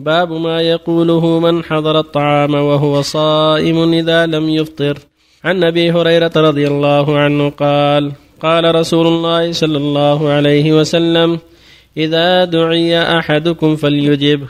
باب 0.00 0.32
ما 0.32 0.60
يقوله 0.60 1.38
من 1.38 1.64
حضر 1.64 1.98
الطعام 1.98 2.54
وهو 2.54 3.02
صائم 3.02 3.92
إذا 3.92 4.26
لم 4.26 4.48
يفطر. 4.48 4.98
عن 5.44 5.64
أبي 5.64 5.92
هريرة 5.92 6.32
رضي 6.36 6.66
الله 6.66 7.18
عنه 7.18 7.50
قال 7.50 8.12
قال 8.42 8.74
رسول 8.74 9.06
الله 9.06 9.52
صلى 9.52 9.76
الله 9.76 10.28
عليه 10.28 10.72
وسلم 10.72 11.38
إذا 11.96 12.44
دعي 12.44 13.18
أحدكم 13.18 13.76
فليجب 13.76 14.40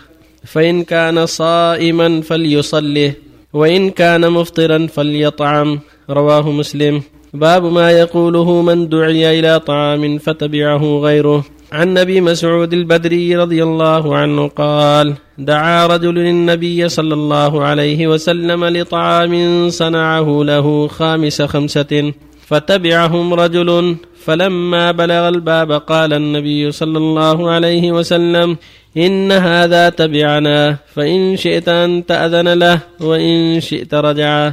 فإن 0.47 0.85
كان 0.85 1.27
صائما 1.27 2.21
فليصله 2.21 3.13
وإن 3.53 3.91
كان 3.91 4.31
مفطرا 4.31 4.87
فليطعم. 4.87 5.81
رواه 6.11 6.51
مسلم. 6.51 7.03
باب 7.35 7.65
ما 7.65 7.91
يقوله 7.91 8.63
من 8.63 8.89
دعي 8.89 9.39
إلى 9.39 9.61
طعام 9.61 10.19
فتبعه 10.19 11.01
غيره. 11.07 11.45
عن 11.73 11.99
ابي 11.99 12.21
مسعود 12.21 12.73
البدري 12.73 13.37
رضي 13.37 13.63
الله 13.63 14.17
عنه 14.17 14.49
قال 14.49 15.15
دعا 15.39 15.87
رجل 15.87 16.19
النبي 16.19 16.89
صلى 16.89 17.15
الله 17.15 17.65
عليه 17.65 18.07
وسلم 18.07 18.65
لطعام 18.65 19.35
صنعه 19.71 20.43
له 20.45 20.89
خامس 20.89 21.43
خمسة 21.43 22.13
فتبعهم 22.47 23.35
رجل 23.35 23.97
فلما 24.25 24.91
بلغ 24.91 25.29
الباب 25.29 25.73
قال 25.73 26.13
النبي 26.13 26.73
صلى 26.73 26.99
الله 26.99 27.51
عليه 27.51 27.93
وسلم 27.93 28.57
إن 28.97 29.33
هذا 29.33 29.89
تبعنا 29.89 30.77
فإن 30.95 31.37
شئت 31.37 31.69
ان 31.69 32.07
تاذن 32.07 32.49
له 32.49 32.81
وإن 33.01 33.61
شئت 33.61 33.95
رجع. 33.95 34.53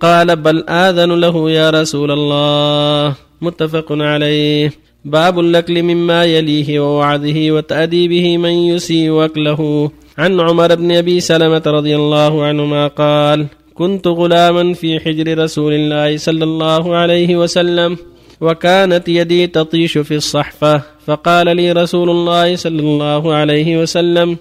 قال 0.00 0.36
بل 0.36 0.64
آذن 0.68 1.20
له 1.20 1.50
يا 1.50 1.70
رسول 1.70 2.10
الله. 2.10 3.14
متفق 3.40 3.86
عليه. 3.90 4.85
باب 5.06 5.40
الاكل 5.40 5.82
مما 5.82 6.24
يليه 6.24 6.80
ووعده 6.80 7.38
وتاديبه 7.54 8.26
من 8.44 8.50
يسيء 8.50 9.24
اكله 9.24 9.90
عن 10.18 10.40
عمر 10.40 10.74
بن 10.74 10.92
أبي 10.92 11.20
سلمة 11.20 11.62
رضي 11.66 11.96
الله 11.96 12.32
عنهما 12.44 12.86
قال 12.86 13.46
كنت 13.74 14.06
غلاما 14.06 14.74
في 14.74 15.00
حجر 15.00 15.38
رسول 15.38 15.72
الله 15.72 16.16
صلى 16.16 16.44
الله 16.44 16.84
عليه 16.96 17.36
وسلم. 17.36 17.96
وكانت 18.40 19.08
يدي 19.08 19.46
تطيش 19.46 19.98
في 19.98 20.14
الصحفة 20.14 20.82
فقال 21.06 21.56
لي 21.56 21.72
رسول 21.72 22.10
الله 22.10 22.56
صلى 22.56 22.80
الله 22.80 23.34
عليه 23.34 23.78
وسلم 23.82 24.36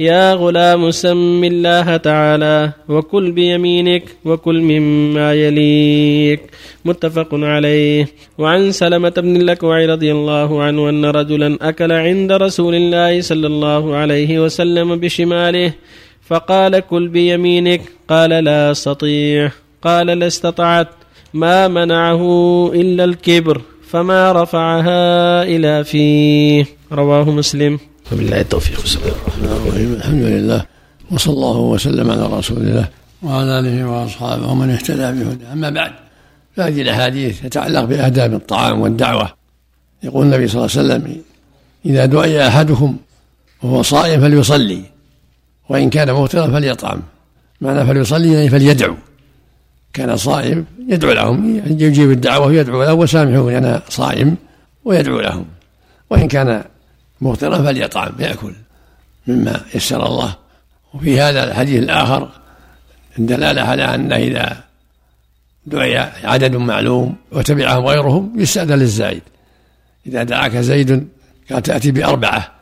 يا 0.00 0.34
غلام 0.34 0.90
سم 0.90 1.44
الله 1.44 1.96
تعالى 1.96 2.72
وكل 2.88 3.32
بيمينك 3.32 4.04
وكل 4.24 4.60
مما 4.60 5.34
يليك. 5.34 6.40
متفق 6.84 7.28
عليه. 7.32 8.08
وعن 8.38 8.72
سلمة 8.72 9.10
بن 9.16 9.36
الأكوع 9.36 9.84
رضي 9.84 10.12
الله 10.12 10.62
عنه 10.62 10.88
أن 10.88 11.04
رجلا 11.04 11.58
أكل 11.62 11.92
عند 11.92 12.32
رسول 12.32 12.74
الله 12.74 13.20
صلى 13.20 13.46
الله 13.46 13.96
عليه 13.96 14.40
وسلم 14.40 14.96
بشماله 14.96 15.72
فقال 16.26 16.80
كل 16.80 17.08
بيمينك. 17.08 17.82
قال 18.08 18.30
لا 18.30 18.70
أستطيع. 18.70 19.50
قال 19.82 20.06
لا 20.06 20.26
استطعت. 20.26 20.99
ما 21.34 21.68
منعه 21.68 22.22
إلا 22.74 23.04
الكبر 23.04 23.62
فما 23.90 24.32
رفعها 24.32 25.42
إلى 25.42 25.84
فيه. 25.84 26.64
رواه 26.92 27.30
مسلم. 27.30 27.78
وبالله 28.12 28.40
التوفيق. 28.40 28.84
بسم 28.84 28.98
الله 29.00 29.12
الرحمن 29.12 29.94
الحمد 29.96 30.22
لله. 30.22 30.66
وصلى 31.10 31.34
الله 31.34 31.58
وسلم 31.58 32.10
على 32.10 32.26
رسول 32.26 32.58
الله 32.58 32.88
وعلى 33.22 33.60
آله 33.60 33.88
وأصحابه 33.88 34.50
ومن 34.52 34.70
اهتدى 34.70 34.96
بهداه. 34.96 35.52
أما 35.52 35.70
بعد 35.70 35.92
فهذه 36.56 36.82
الأحاديث 36.82 37.42
تتعلق 37.42 37.84
بآداب 37.84 38.34
الطعام 38.34 38.80
والدعوة. 38.80 39.28
يقول 40.02 40.26
النبي 40.26 40.48
صلى 40.48 40.66
الله 40.66 40.76
عليه 40.76 41.04
وسلم 41.04 41.22
إذا 41.86 42.06
دعي 42.06 42.48
أحدكم 42.48 42.96
وهو 43.62 43.82
صائم 43.82 44.20
فليصلي 44.20 44.82
وإن 45.68 45.90
كان 45.90 46.12
مفطرا 46.12 46.46
فليطعم. 46.46 47.02
معنى 47.60 47.86
فليصلي 47.86 48.32
يعني 48.32 48.50
فليدعو. 48.50 48.94
كان 49.92 50.16
صائم 50.16 50.64
يدعو 50.88 51.12
لهم 51.12 51.62
يجيب 51.66 52.10
الدعوة 52.10 52.46
ويدعو 52.46 52.82
لهم 52.82 52.98
وسامحوني 52.98 53.58
أنا 53.58 53.82
صائم 53.88 54.36
ويدعو 54.84 55.20
لهم. 55.20 55.44
وإن 56.10 56.28
كان 56.28 56.64
مفطرا 57.20 57.62
فليطعم 57.62 58.12
يأكل 58.18 58.52
مما 59.26 59.60
يسر 59.74 60.06
الله. 60.06 60.36
وفي 60.94 61.20
هذا 61.20 61.44
الحديث 61.44 61.82
الآخر 61.82 62.28
الدلالة 63.18 63.62
على 63.62 63.94
أنه 63.94 64.16
إذا 64.16 64.56
دعي 65.66 65.98
عدد 66.24 66.56
معلوم 66.56 67.16
وتبعهم 67.32 67.86
غيرهم 67.86 68.32
يستأذن 68.36 68.78
للزايد 68.78 69.22
إذا 70.06 70.22
دعاك 70.22 70.56
زيد 70.56 71.08
كانت 71.48 71.66
تأتي 71.66 71.90
بأربعة 71.90 72.52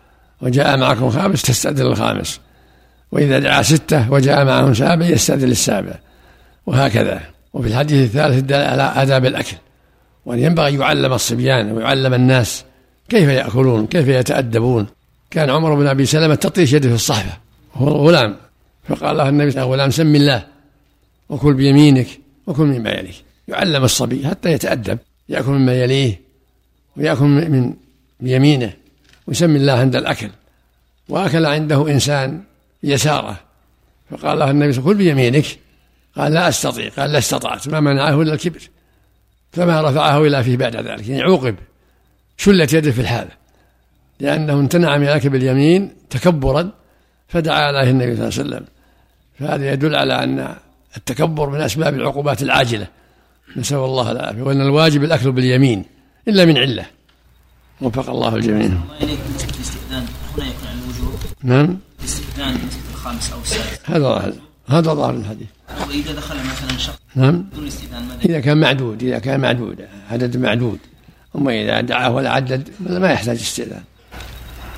وجاء 0.41 0.77
معكم 0.77 1.11
خامس 1.11 1.43
تستأذن 1.43 1.87
الخامس 1.87 2.41
وإذا 3.13 3.39
دعا 3.39 3.63
ستة 3.63 4.13
وجاء 4.13 4.45
معهم 4.45 4.75
سابع 4.75 5.07
يستأذن 5.07 5.49
للسابع. 5.49 5.95
وهكذا. 6.69 7.23
وفي 7.53 7.69
الحديث 7.69 8.05
الثالث 8.05 8.39
الدلالة 8.39 8.83
على 8.83 9.03
آداب 9.03 9.27
الأكل 9.27 9.57
وأن 10.27 10.39
ينبغي 10.39 10.69
أن 10.69 10.81
يعلم 10.81 11.13
الصبيان 11.13 11.73
ويعلم 11.73 12.15
الناس 12.15 12.65
كيف 13.09 13.29
يأكلون 13.29 13.87
كيف 13.87 14.09
يتأدبون. 14.09 14.87
كان 15.31 15.51
عمر 15.51 15.75
بن 15.75 15.87
أبي 15.87 16.07
سلمة 16.07 16.35
تطيش 16.35 16.73
يده 16.73 16.89
في 16.89 16.95
الصحفة 16.95 17.39
وهو 17.77 18.09
غلام 18.09 18.37
فقال 18.89 19.17
له 19.17 19.29
النبي 19.29 19.51
صلى 19.51 19.63
الله 19.63 19.73
عليه 19.73 19.85
وسلم 19.85 20.07
سم 20.07 20.15
الله 20.17 20.47
وكل 21.29 21.55
بيمينك 21.55 22.07
وكل 22.47 22.65
مما 22.65 22.91
يليك 22.91 23.15
يعلم 23.49 23.85
الصبي 23.85 24.29
حتى 24.29 24.53
يتأدب 24.53 24.99
يأكل 25.29 25.51
مما 25.51 25.83
يليه 25.83 26.21
ويأكل 26.97 27.25
من 27.25 27.75
بيمينه 28.21 28.73
ويسمي 29.27 29.57
الله 29.57 29.73
عند 29.73 29.97
الأكل. 29.97 30.31
وأكل 31.09 31.47
عنده 31.47 31.91
إنسان 31.91 32.41
يساره. 32.83 33.41
فقال 34.11 34.39
له 34.39 34.51
النبي 34.51 34.73
صلى 34.73 34.81
الله 34.81 34.91
عليه 34.91 34.93
وسلم 34.93 34.93
كل 34.93 34.95
بيمينك 34.95 35.47
قال 36.19 36.33
لا 36.33 36.49
أستطيع 36.49 36.89
قال 36.89 37.13
لا 37.13 37.19
استطعت 37.19 37.69
ما 37.69 37.81
منعه 37.81 38.23
إلا 38.23 38.33
الكبر. 38.35 38.61
فما 39.53 39.83
رفعه 39.83 40.27
إلى 40.27 40.45
فيه 40.45 40.57
بعد 40.57 40.77
ذلك. 40.77 41.09
يعني 41.09 41.23
عوقب 41.23 41.57
شلت 42.37 42.73
يده 42.73 42.91
في 42.91 43.01
الحال. 43.01 43.29
لأنه 44.21 44.53
امتنع 44.53 44.97
من 44.97 45.05
الأكل 45.05 45.29
باليمين 45.29 45.93
تكبرا 46.11 46.71
فدعا 47.29 47.61
عليه 47.61 47.91
النبي 47.91 48.17
صلى 48.17 48.29
الله 48.29 48.39
عليه 48.39 48.49
وسلم. 48.49 48.65
فهذا 49.39 49.73
يدل 49.73 49.95
على 49.95 50.25
أن 50.25 50.55
التكبر 50.97 51.51
من 51.51 51.61
أسباب 51.61 51.95
العقوبات 51.95 52.43
العاجلة. 52.43 52.87
نسأل 53.57 53.79
الله 53.79 54.13
العافية. 54.13 54.43
وأن 54.43 54.61
الواجب 54.61 55.05
الأكل 55.05 55.33
باليمين 55.33 55.85
إلا 56.29 56.45
من 56.45 56.59
علة. 56.59 56.87
وفق 57.81 58.11
الله 58.11 58.37
الجميع. 58.37 58.67
الله 58.67 58.83
اليك 59.01 59.19
الاستئذان 59.57 60.07
هنا 60.37 60.47
يكون 60.47 60.69
على 60.69 60.79
الوجوب. 60.85 61.21
نعم. 61.43 61.79
الاستئذان 62.01 62.59
الخامس 62.95 63.33
أو 63.33 63.41
السادس. 63.41 63.79
هذا 63.85 64.33
هذا 64.69 64.95
ظاهر 64.95 65.15
الحديث. 65.15 65.49
واذا 65.89 66.13
دخل 66.13 66.37
مثلا 66.37 66.79
شخص 66.79 66.99
نعم. 67.15 67.43
بدون 67.53 67.67
استئذان 67.67 68.09
إذا 68.25 68.41
كان 68.41 68.61
معدود 68.61 69.03
إذا 69.03 69.19
كان 69.19 69.41
معدود 69.41 69.89
عدد 70.11 70.37
معدود. 70.37 70.79
أما 71.37 71.63
إذا 71.63 71.81
دعاه 71.81 72.11
ولا 72.11 72.31
عدد 72.31 72.69
ما 72.81 73.11
يحتاج 73.11 73.37
استئذان. 73.37 73.83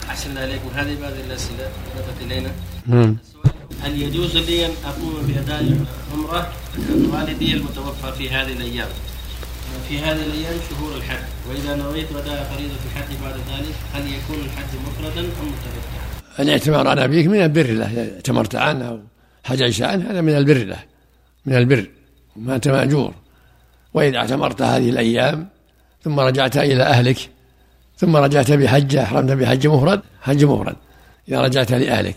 أحسن 0.08 0.38
عليكم 0.38 0.68
هذه 0.74 1.00
بعض 1.00 1.12
الأسئلة 1.26 1.68
وردت 1.96 2.22
إلينا. 2.26 2.50
نعم. 2.86 3.16
هل 3.82 4.02
يجوز 4.02 4.36
لي 4.36 4.66
أن 4.66 4.70
أقوم 4.84 5.14
بأداء 5.26 5.84
عمره 6.12 6.52
والدي 7.12 7.54
المتوفى 7.54 8.12
في 8.18 8.30
هذه 8.30 8.52
الأيام؟ 8.52 8.88
في 9.88 9.98
هذه 9.98 10.22
الأيام 10.26 10.54
شهور 10.70 10.96
الحج. 10.96 11.24
وإذا 11.48 11.76
نويت 11.76 12.06
اداء 12.12 12.52
فريضة 12.54 12.74
الحج 12.86 13.10
بعد 13.22 13.34
ذلك 13.34 13.74
هل 13.94 14.02
يكون 14.06 14.44
الحج 14.44 14.70
مفردا 14.86 15.20
أم 15.20 15.26
متمتعا؟ 15.26 16.40
الاعتمار 16.40 16.88
على 16.88 17.04
أبيك 17.04 17.26
من 17.26 17.42
البر 17.42 17.70
له 17.70 18.10
اعتمرت 18.14 18.54
عنه. 18.54 19.00
حججت 19.44 19.82
عنه 19.82 20.10
هذا 20.10 20.20
من 20.20 20.36
البر 20.36 20.64
له 20.64 20.78
من 21.46 21.54
البر 21.54 21.90
ما 22.36 22.54
أنت 22.54 22.68
مأجور. 22.68 23.14
وإذا 23.94 24.16
اعتمرت 24.16 24.62
هذه 24.62 24.90
الأيام 24.90 25.48
ثم 26.04 26.20
رجعت 26.20 26.56
إلى 26.56 26.82
أهلك 26.82 27.30
ثم 27.96 28.16
رجعت 28.16 28.52
بحجة 28.52 29.02
أحرمت 29.02 29.32
بحج 29.32 29.66
مفرد 29.66 30.00
حج 30.22 30.44
مفرد 30.44 30.76
إذا 31.28 31.40
رجعت 31.40 31.72
لأهلك. 31.72 32.16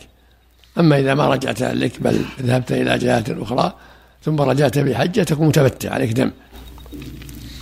أما 0.80 1.00
إذا 1.00 1.14
ما 1.14 1.28
رجعت 1.28 1.62
أهلك 1.62 2.02
بل 2.02 2.26
ذهبت 2.42 2.72
إلى 2.72 2.98
جهات 2.98 3.30
أخرى 3.30 3.74
ثم 4.22 4.42
رجعت 4.42 4.80
بحجة 4.80 5.22
تكون 5.24 5.48
متمتع 5.48 5.94
عليك 5.94 6.12
دم. 6.12 6.32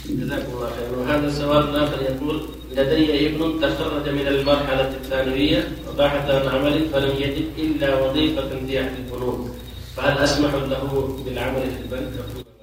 جزاكم 0.10 0.52
الله 0.54 0.70
خير 0.70 1.00
وهذا 1.00 1.30
سؤال 1.30 1.76
آخر 1.76 2.02
يقول 2.02 2.42
لدي 2.78 3.28
ابن 3.28 3.62
تخرج 3.62 4.10
من 4.10 4.28
المرحلة 4.28 4.90
الثانوية 4.90 5.68
وبحث 5.90 6.30
عن 6.30 6.48
عمل 6.48 6.90
فلم 6.94 7.16
يجد 7.18 7.46
إلا 7.58 7.96
وظيفة 7.96 8.50
في 8.68 8.82
أحد 8.82 8.92
البنوك. 9.00 9.50
فهل 9.98 10.18
أسمح 10.18 10.54
له 10.54 11.18
بالعمل 11.26 11.62
في 11.62 11.82
البنك؟ 11.82 12.12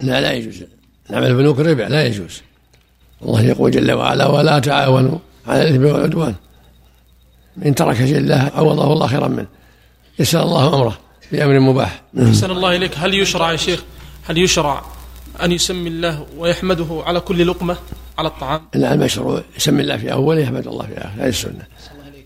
لا 0.00 0.20
لا 0.20 0.32
يجوز. 0.32 0.64
العمل 1.10 1.26
في 1.26 1.32
البنوك 1.32 1.58
ربع 1.58 1.87
لا 1.87 2.06
يجوز. 2.06 2.43
الله 3.22 3.43
يقول 3.43 3.70
جل 3.70 3.93
وعلا 3.93 4.26
ولا 4.26 4.58
تعاونوا 4.58 5.19
على 5.46 5.62
الإثم 5.62 5.84
والعدوان. 5.84 6.34
إن 7.66 7.75
ترك 7.75 7.96
شيء 7.96 8.19
الله 8.19 8.50
عوضه 8.55 8.93
الله 8.93 9.06
خيرا 9.06 9.28
منه. 9.28 9.46
يسأل 10.19 10.40
الله 10.40 10.75
أمره 10.75 10.99
بأمر 11.32 11.60
مباح. 11.60 12.02
أحسن 12.22 12.50
الله 12.50 12.76
إليك. 12.76 12.93
هل 12.96 13.14
يشرع 13.14 13.52
يا 13.52 13.56
شيخ 13.56 13.82
هل 14.25 14.38
يشرع 14.38 14.84
أن 15.43 15.52
يسمي 15.52 15.88
الله 15.88 16.26
ويحمده 16.37 17.02
على 17.06 17.20
كل 17.20 17.46
لقمة؟ 17.46 17.76
على 18.19 18.29
الطعام؟ 18.29 18.61
لا 18.75 18.94
المشروع. 18.94 19.43
يسمي 19.56 19.82
الله 19.82 19.97
في 19.97 20.12
أوله 20.12 20.41
يحمد 20.41 20.67
الله 20.67 20.87
في 20.87 20.99
آخره. 20.99 21.12
هذه 21.19 21.29
السنة. 21.29 21.62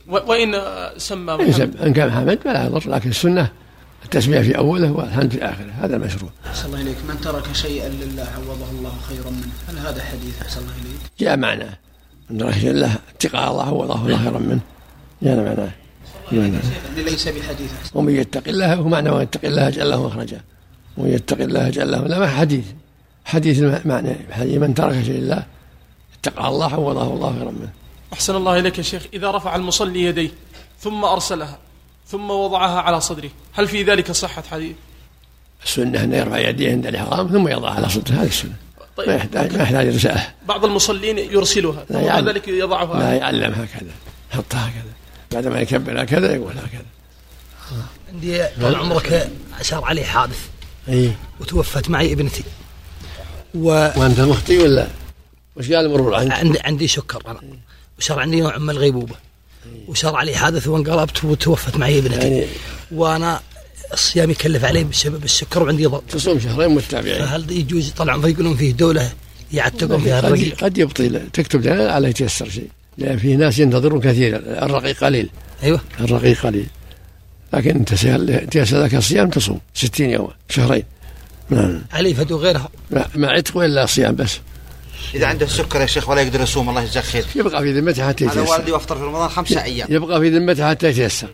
وإن 0.08 0.60
سمى 0.96 1.34
إن, 1.34 1.52
سم 1.52 1.70
إن 1.82 1.92
كان 1.92 2.10
حمد 2.10 2.38
فلا 2.44 2.66
يضر 2.66 2.90
لكن 2.90 3.10
السنة 3.10 3.48
التسمية 4.04 4.40
في 4.40 4.58
أوله 4.58 4.92
والحمد 4.92 5.32
في 5.32 5.44
آخره. 5.44 5.70
هذا 5.80 5.96
المشروع 5.96 6.30
أحسن 6.46 6.66
الله 6.66 6.80
إليك. 6.80 6.96
من 7.08 7.20
ترك 7.20 7.52
شيئا 7.52 7.88
لله 7.88 8.28
عوضه 8.36 8.70
الله 8.70 8.92
خيرا 9.08 9.30
منه. 9.30 9.52
هل 9.68 9.78
هذا 9.78 10.02
حديث؟ 10.02 10.42
أحسن 10.42 10.60
الله 10.60 10.72
إليك. 10.72 11.00
جاء 11.20 11.36
معناه 11.36 11.78
من 12.30 12.38
ترك 12.38 12.52
شيئا 12.52 12.72
له 12.72 12.94
اتقاء 13.14 13.50
الله 13.50 13.66
عوضه 13.66 14.06
الله 14.06 14.18
خيرا 14.18 14.38
منه. 14.38 14.60
جاء 15.22 15.36
معناه 15.36 15.70
يعني 16.32 16.58
ليس 16.96 17.28
بحديث. 17.28 17.70
ومن 17.94 18.16
يتق 18.16 18.48
الله 18.48 18.74
هو 18.74 18.88
معنى 18.88 19.10
ومن 19.10 19.22
يتق 19.22 19.44
الله 19.44 19.68
اجعل 19.68 19.90
له 19.90 20.06
مخرجا. 20.06 20.40
ومن 20.96 21.10
يتق 21.10 21.40
الله 21.40 21.68
اجعل 21.68 21.90
له 21.90 22.06
لا 22.06 22.18
ما 22.18 22.26
حديث. 22.26 22.64
حديث 23.24 23.86
معنى 23.86 24.16
حديث 24.30 24.58
من 24.58 24.74
ترك 24.74 25.02
شيء 25.02 25.18
الله 25.18 25.42
اتقى 26.24 26.48
الله 26.48 26.72
عوضه 26.72 27.02
الله 27.02 27.32
خيرا 27.38 27.50
منه 27.50 27.70
أحسن 28.12 28.36
الله 28.36 28.58
إليك 28.58 28.78
يا 28.78 28.82
شيخ. 28.82 29.02
إذا 29.14 29.30
رفع 29.30 29.56
المصلي 29.56 30.02
يديه 30.02 30.30
ثم 30.80 31.04
أرسلها 31.04 31.58
ثم 32.08 32.30
وضعها 32.30 32.80
على 32.80 33.00
صدره 33.00 33.30
هل 33.52 33.68
في 33.68 33.82
ذلك 33.82 34.12
صحة 34.12 34.42
حديث؟ 34.50 34.76
السنة 35.64 36.04
أن 36.04 36.12
يرفع 36.12 36.38
يديه 36.38 36.70
عند 36.70 36.86
الإحرام 36.86 37.28
ثم 37.28 37.48
يضعها 37.48 37.74
على 37.74 37.88
صدره 37.88 38.14
هذه 38.14 38.26
السنة. 38.26 38.54
طيب. 38.96 39.08
ما 39.08 39.14
يحتاج 39.14 39.56
ما 39.56 39.62
يحتاج 39.62 39.94
رسالة. 39.94 40.28
بعض 40.48 40.64
المصلين 40.64 41.18
يرسلها 41.18 41.84
ثم 41.84 42.00
بعد 42.00 42.28
ذلك 42.28 42.48
يضعها. 42.48 42.98
لا 42.98 43.14
يعلم 43.14 43.52
هكذا. 43.52 43.92
يحطها 44.32 44.68
هكذا. 44.68 44.92
بعد 45.32 45.46
ما 45.46 45.60
يكبر 45.60 46.02
هكذا 46.02 46.34
يقول 46.34 46.52
هكذا. 46.52 46.86
عندي 48.12 48.44
طال 48.60 48.76
عمرك 48.76 49.30
صار 49.62 49.84
علي 49.84 50.04
حادث. 50.04 50.48
اي 50.88 51.12
وتوفت 51.40 51.90
معي 51.90 52.12
ابنتي. 52.12 52.44
و... 53.54 53.68
وأنت 53.68 54.20
مخطي 54.20 54.58
ولا؟ 54.58 54.86
وش 55.56 55.72
قال 55.72 55.86
المرور 55.86 56.14
عنك؟ 56.14 56.32
عندي 56.32 56.60
عندي 56.60 56.88
سكر 56.88 57.22
أنا. 57.26 57.40
وصار 57.98 58.20
عندي 58.20 58.40
نوع 58.40 58.58
من 58.58 58.70
الغيبوبة. 58.70 59.14
وصار 59.88 60.16
علي 60.16 60.36
حادث 60.36 60.66
وانقلبت 60.66 61.24
وتوفت 61.24 61.76
معي 61.76 61.98
ابنتي. 61.98 62.28
يعني 62.28 62.46
وأنا 62.92 63.40
الصيام 63.92 64.30
يكلف 64.30 64.64
علي 64.64 64.84
بسبب 64.84 65.24
السكر 65.24 65.62
وعندي 65.62 65.86
ضغط 65.86 66.02
تصوم 66.08 66.40
شهرين 66.40 66.70
متابعين 66.70 67.18
فهل 67.18 67.50
يجوز؟ 67.50 67.90
طلع 67.90 68.20
فيقولون 68.20 68.56
فيه 68.56 68.72
دولة 68.72 69.12
يعتقون 69.52 70.00
فيها 70.00 70.18
الرقيق. 70.18 70.64
قد 70.64 70.78
يبطل 70.78 71.20
تكتب 71.32 71.68
على 71.68 72.10
يتيسر 72.10 72.48
شيء 72.48 72.68
لأن 72.98 73.18
في 73.18 73.36
ناس 73.36 73.58
ينتظرون 73.58 74.00
كثيرا. 74.00 74.36
الرقيق 74.38 75.04
قليل. 75.04 75.30
أيوه. 75.62 75.80
الرقيق 76.00 76.40
قليل. 76.46 76.66
لكن 77.52 77.70
أنت 77.70 77.94
تيسر 78.50 78.84
لك 78.84 78.94
الصيام 78.94 79.30
تصوم 79.30 79.60
60 79.74 80.10
يوما 80.10 80.34
شهرين. 80.48 80.82
نعم. 81.50 81.82
علي 81.92 82.14
فدو 82.14 82.36
غيرها. 82.36 82.68
ما 83.14 83.28
عتق 83.28 83.56
ولا 83.56 83.86
صيام 83.86 84.14
بس. 84.14 84.38
إذا 85.14 85.26
عنده 85.26 85.46
السكر 85.46 85.80
يا 85.80 85.86
شيخ 85.86 86.08
ولا 86.08 86.20
يقدر 86.20 86.40
يصوم 86.40 86.68
الله 86.68 86.82
يجزاك 86.82 87.04
خير. 87.04 87.24
يبقى 87.34 87.62
في 87.62 87.80
ذمته 87.80 88.08
حتى 88.08 88.24
يتيسر. 88.24 88.40
أنا 88.40 88.50
والدي 88.50 88.76
افطر 88.76 88.96
في 88.96 89.02
رمضان 89.02 89.28
خمسة 89.28 89.62
أيام. 89.62 89.88
يبقى 89.90 90.20
في 90.20 90.38
ذمته 90.38 90.70
حتى 90.70 90.88
يتيسر. 90.88 91.28